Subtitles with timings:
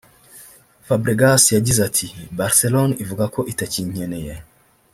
[0.87, 2.07] Fabregas yagize ati
[2.39, 4.33] “Barcelona ivuze ko itakinkeneye